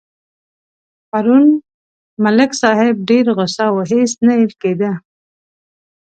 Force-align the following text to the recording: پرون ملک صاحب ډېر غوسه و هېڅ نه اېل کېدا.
پرون 1.09 1.45
ملک 2.23 2.51
صاحب 2.61 2.95
ډېر 3.09 3.25
غوسه 3.37 3.65
و 3.71 3.77
هېڅ 3.91 4.11
نه 4.25 4.33
اېل 4.39 4.53
کېدا. 4.61 4.91